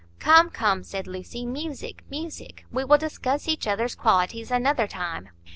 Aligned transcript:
"Come, 0.17 0.49
come," 0.49 0.81
said 0.81 1.05
Lucy; 1.05 1.45
"music, 1.45 2.01
music! 2.09 2.65
We 2.71 2.83
will 2.85 2.97
discuss 2.97 3.47
each 3.47 3.67
other's 3.67 3.93
qualities 3.93 4.49
another 4.49 4.87
time." 4.87 5.29